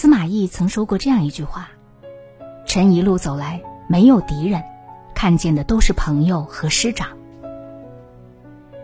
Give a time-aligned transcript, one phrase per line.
[0.00, 1.70] 司马懿曾说过这样一句话
[2.64, 4.62] ：“臣一路走来，没有敌人。”
[5.12, 7.08] 看见的都是朋友和师长。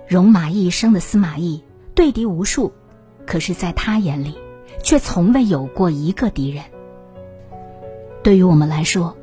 [0.09, 1.63] 戎马一生的司马懿
[1.95, 2.73] 对敌无数，
[3.29, 4.37] 可是，在他眼里，
[4.83, 6.65] 却从未有过一个敌人。
[8.25, 9.17] 对于我们来说，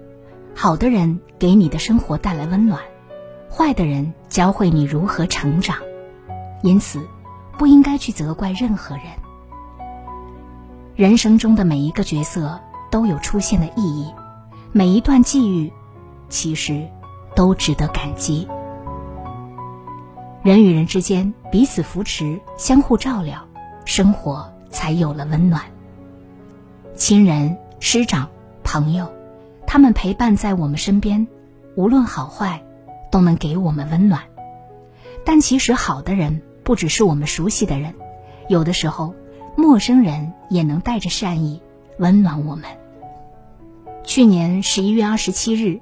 [0.55, 2.79] 好的人给你的生活带来温暖，
[3.51, 5.75] 坏的人教会你如何成长。
[6.63, 7.05] 因此，
[7.57, 9.07] 不应该去责怪任何人。
[11.01, 12.59] 人生中的每一个角色
[12.91, 14.13] 都有出现的意义，
[14.71, 15.73] 每一段际遇，
[16.29, 16.87] 其实。
[17.33, 18.47] 都值得感激。
[20.43, 23.47] 人与人之间彼此扶持、相互照料，
[23.85, 25.63] 生活才有了温暖。
[26.93, 28.27] 亲人、师长、
[28.63, 29.11] 朋友，
[29.65, 31.25] 他们陪伴在我们身边，
[31.75, 32.61] 无论好坏，
[33.09, 34.21] 都能给我们温暖。
[35.25, 37.95] 但其实，好的人不只是我们熟悉的人，
[38.49, 39.15] 有的时候，
[39.55, 41.61] 陌生人也能带着善意
[41.99, 42.65] 温暖我们。
[44.03, 45.81] 去年十一月二十七日。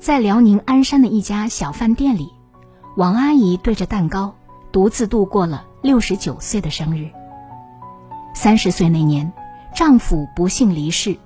[0.00, 2.32] 在辽宁鞍山的一家小饭店里，
[2.96, 4.34] 王阿姨对着蛋糕，
[4.72, 7.10] 独自度过了六十九岁的生日。
[8.34, 9.30] 三十岁那年，
[9.74, 11.18] 丈夫不幸离世，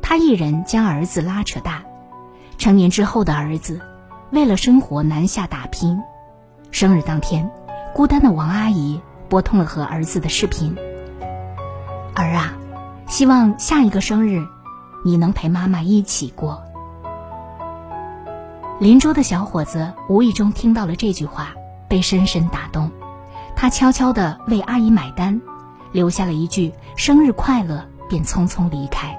[0.00, 1.82] 她一人将儿子拉扯大。
[2.58, 3.80] 成年之后的儿子，
[4.30, 6.00] 为了生活南下打拼。
[6.70, 7.50] 生日当天，
[7.92, 10.76] 孤单的王阿姨拨通了和儿子的视频
[12.14, 12.54] ：“儿啊，
[13.06, 14.46] 希望下一个生日，
[15.04, 16.62] 你能陪妈妈一起过。”
[18.80, 21.54] 邻桌的小伙子无意中听到了这句话，
[21.88, 22.90] 被深深打动。
[23.54, 25.40] 他悄悄地为阿姨买单，
[25.92, 29.18] 留下了一句“生日快乐”，便匆匆离开。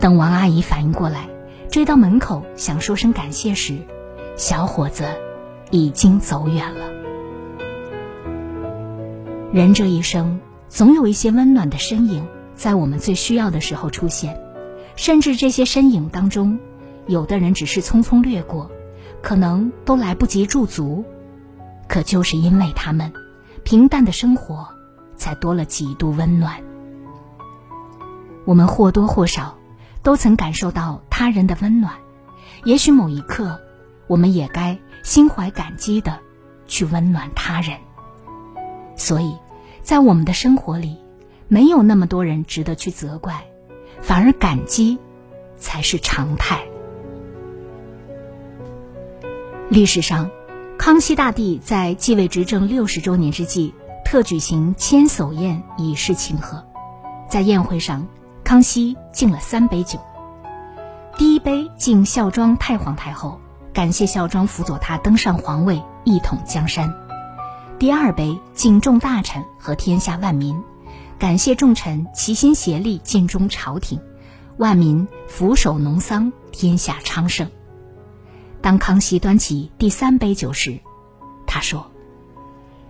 [0.00, 1.28] 等王阿姨反应过来，
[1.70, 3.78] 追到门口想说声感谢时，
[4.36, 5.04] 小伙子
[5.70, 6.86] 已经走远了。
[9.52, 10.40] 人这一生，
[10.74, 12.26] 总有一些温暖的身影
[12.56, 14.36] 在我们最需要的时候出现，
[14.96, 16.58] 甚至这些身影当中。
[17.06, 18.68] 有的人只是匆匆掠过，
[19.22, 21.04] 可能都来不及驻足，
[21.86, 23.12] 可就是因为他们，
[23.62, 24.66] 平淡的生活
[25.14, 26.60] 才多了几度温暖。
[28.44, 29.56] 我们或多或少
[30.02, 31.92] 都曾感受到他人的温暖，
[32.64, 33.60] 也许某一刻，
[34.08, 36.18] 我们也该心怀感激的
[36.66, 37.78] 去温暖他人。
[38.96, 39.36] 所以，
[39.84, 40.96] 在我们的生活里，
[41.46, 43.44] 没有那么多人值得去责怪，
[44.00, 44.98] 反而感激
[45.58, 46.58] 才是常态。
[49.68, 50.30] 历史上，
[50.78, 53.74] 康熙大帝在继位执政六十周年之际，
[54.06, 56.64] 特举行千叟宴以示庆贺。
[57.28, 58.06] 在宴会上，
[58.42, 59.98] 康熙敬了三杯酒。
[61.18, 63.38] 第一杯敬孝庄太皇太后，
[63.74, 66.88] 感谢孝庄辅佐他登上皇位，一统江山；
[67.78, 70.62] 第二杯敬众大臣和天下万民，
[71.18, 74.00] 感谢众臣齐心协力尽忠朝廷，
[74.56, 77.50] 万民俯首农桑，天下昌盛。
[78.62, 80.78] 当康熙端起第三杯酒时，
[81.46, 81.90] 他说：“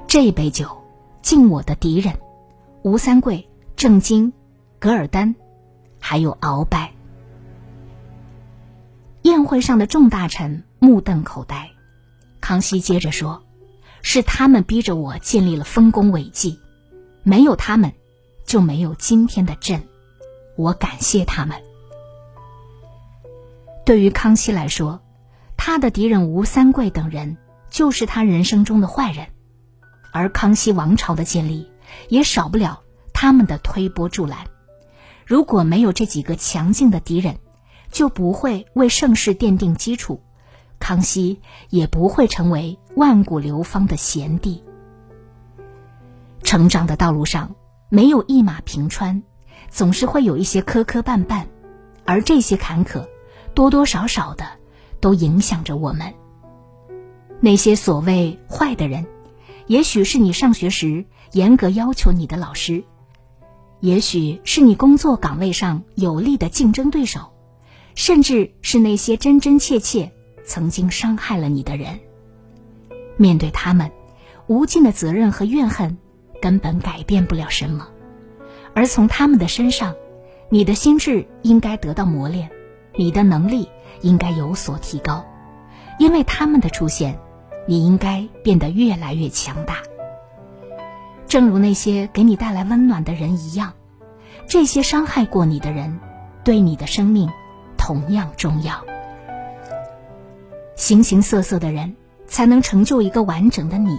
[0.07, 0.85] 这杯酒
[1.23, 2.21] 敬我的敌人
[2.83, 4.33] 吴三桂、郑经、
[4.79, 5.35] 噶尔丹，
[5.99, 6.93] 还有鳌拜。”
[9.23, 11.71] 宴会上的众大臣目瞪口呆。
[12.41, 13.43] 康熙接着说
[14.07, 16.61] ：“是他们逼着我建立了丰功伟绩，
[17.23, 17.91] 没有他们，
[18.45, 19.83] 就没有今天的朕。
[20.57, 21.57] 我感谢他们。”
[23.85, 25.01] 对于康熙来说，
[25.57, 27.39] 他的敌人吴三桂等人，
[27.71, 29.27] 就是他人生中的坏人，
[30.13, 31.67] 而康熙王朝的建立，
[32.11, 32.83] 也少不了
[33.15, 34.47] 他们的推波助澜。
[35.25, 37.39] 如果没有这几个强劲的敌人，
[37.91, 40.21] 就不会为盛世奠定基础，
[40.79, 41.41] 康熙
[41.71, 44.63] 也不会成为万古流芳的贤帝。
[46.43, 47.55] 成长的道路上，
[47.89, 49.23] 没有一马平川，
[49.71, 51.47] 总是会有一些磕磕绊绊，
[52.05, 53.09] 而这些坎坷，
[53.55, 54.45] 多多少少的。
[55.01, 56.15] 都影响着我们。
[57.39, 59.05] 那些所谓坏的人，
[59.67, 62.85] 也许是你上学时严格要求你的老师，
[63.81, 67.35] 也许是你工作岗位上有力的竞争对手，
[67.95, 70.11] 甚至是那些真真切切
[70.45, 71.99] 曾经伤害了你的人。
[73.17, 73.91] 面对他们，
[74.47, 75.97] 无尽的责任和怨恨
[76.43, 77.89] 根本改变不了什么，
[78.75, 79.95] 而从他们的身上
[80.49, 82.51] 你的心智应该得到磨练，
[82.95, 83.69] 你的能力
[84.03, 85.25] 应该有所提高，
[85.99, 87.19] 因为他们的出现，
[87.67, 89.79] 你应该变得越来越强大。
[91.27, 93.73] 正如那些给你带来温暖的人一样，
[94.47, 95.99] 这些伤害过你的人，
[96.45, 97.31] 对你的生命
[97.77, 98.85] 同样重要。
[100.77, 101.95] 形形色色的人，
[102.27, 103.99] 才能成就一个完整的你。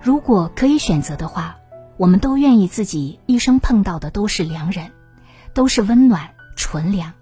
[0.00, 1.56] 如果可以选择的话，
[1.96, 4.90] 我们都愿意自己一生碰到的都是良人，
[5.54, 7.12] 都是温暖纯良，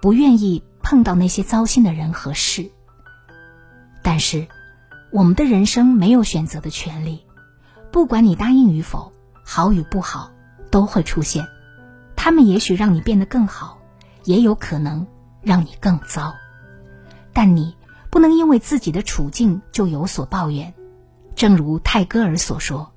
[0.00, 2.70] 不愿意碰到那些糟心的人和事。
[4.02, 4.48] 但是，
[5.12, 7.24] 我们的人生没有选择的权利。
[7.92, 9.12] 不管你答应与否，
[9.44, 10.32] 好与不好
[10.70, 11.46] 都会出现。
[12.16, 13.78] 他们也许让你变得更好，
[14.24, 15.06] 也有可能
[15.42, 16.32] 让你更糟。
[17.32, 17.76] 但你
[18.10, 20.74] 不能因为自己的处境就有所抱怨。
[21.34, 22.92] 正如泰戈尔所说：“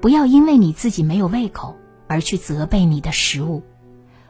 [0.00, 1.76] 不要因为你自己没有胃口
[2.06, 3.62] 而去责备你的食物。”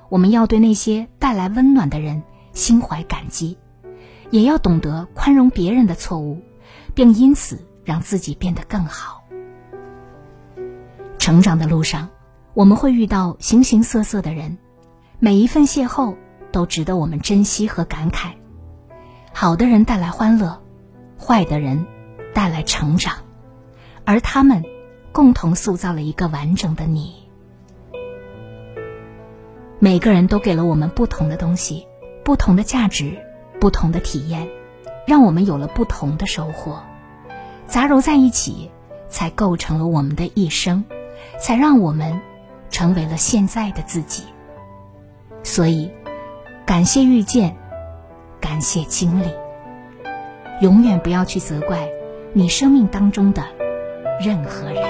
[0.08, 2.22] 我们要对那些带来温暖的人
[2.52, 3.58] 心怀感激，
[4.30, 6.40] 也要懂得宽容别人的错误，
[6.94, 9.24] 并因此让自己变得更好。
[11.18, 12.10] 成长的路上，
[12.52, 14.56] 我们会遇到形形色色的人，
[15.18, 16.14] 每一份邂逅
[16.52, 18.32] 都值得我们珍惜和感慨。
[19.36, 20.62] 好的人带来欢乐，
[21.18, 21.84] 坏的人
[22.32, 23.16] 带来成长，
[24.04, 24.64] 而他们
[25.10, 27.14] 共同塑造了一个完整的你。
[29.80, 31.84] 每个人都给了我们不同的东西，
[32.24, 33.18] 不同的价值，
[33.60, 34.48] 不同的体验，
[35.04, 36.80] 让我们有了不同的收获，
[37.66, 38.70] 杂糅在一起，
[39.08, 40.84] 才构成了我们的一生。
[41.40, 42.20] 才让我们
[42.70, 44.22] 成为了现在的自己。
[45.42, 45.90] 所以，
[46.64, 47.56] 感谢遇见，
[48.44, 49.24] 感谢经历。
[50.60, 51.88] 永远不要去责怪
[52.34, 53.42] 你生命当中的
[54.22, 54.84] 任何人。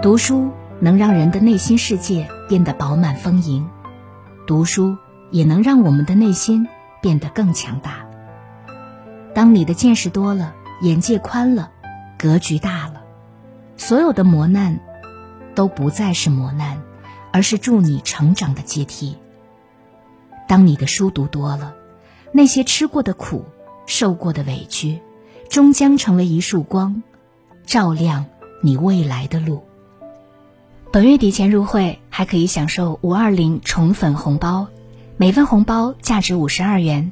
[0.00, 3.68] 读书能让人的内心世界变得饱满丰盈，
[4.46, 4.96] 读书。
[5.32, 6.68] 也能让我们的内心
[7.02, 8.06] 变得更强大。
[9.34, 11.72] 当你的见识多了，眼界宽了，
[12.16, 12.95] 格局大了，
[13.76, 14.80] 所有的磨难
[15.54, 16.82] 都不再是磨难，
[17.32, 19.16] 而是助你成长的阶梯。
[20.48, 21.74] 当你的书读多了，
[22.32, 23.44] 那些吃过的苦、
[23.86, 25.00] 受过的委屈，
[25.50, 27.02] 终将成为一束光，
[27.64, 28.26] 照亮
[28.62, 29.64] 你未来的路。
[30.92, 34.68] 本月底前入会，还可以享受五二零宠粉红包。
[35.18, 37.10] 每份红包价值五十二元，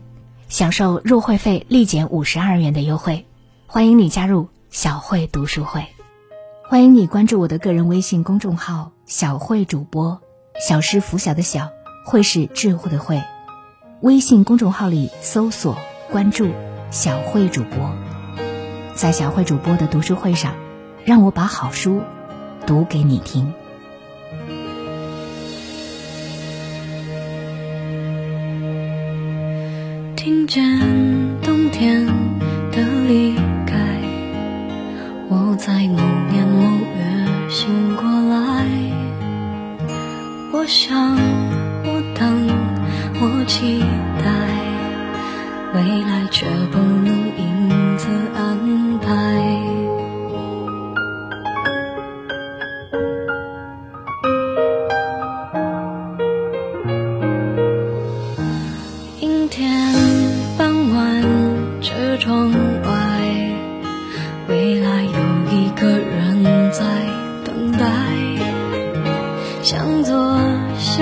[0.48, 3.26] 享受入会费立减五十二元的优惠，
[3.66, 5.86] 欢迎你加入小慧读书会，
[6.66, 10.22] 欢迎你关注我的个人微信公众号“小慧主播”，
[10.66, 11.68] 小是拂晓的小，
[12.06, 13.22] 慧是智慧的慧，
[14.00, 15.76] 微信公众号里搜索
[16.10, 16.48] 关注
[16.90, 17.94] “小慧主播”，
[18.96, 20.54] 在小慧主播的读书会上，
[21.04, 22.00] 让我把好书
[22.66, 23.52] 读给你听。
[30.16, 30.80] 听见
[31.42, 32.06] 冬天
[32.72, 34.00] 的离开，
[35.28, 35.98] 我在某
[40.64, 41.14] 我想，
[41.84, 42.48] 我等，
[43.20, 43.80] 我期
[44.24, 44.24] 待，
[45.74, 47.06] 未来却不能
[47.36, 47.68] 因
[47.98, 49.04] 此安排。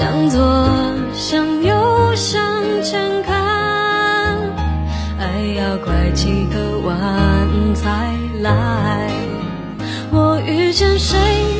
[0.00, 0.40] 向左
[1.12, 2.42] 向右向
[2.82, 3.36] 前看
[5.18, 9.10] 爱要拐几个弯才来。
[10.10, 11.59] 我遇见谁？